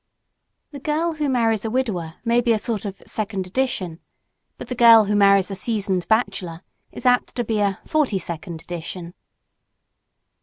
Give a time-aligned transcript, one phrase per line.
[0.71, 3.99] The girl who marries a widower may be a sort of "second edition,"
[4.57, 8.63] but the girl who marries a seasoned bachelor is apt to be a forty second
[8.63, 9.13] edition.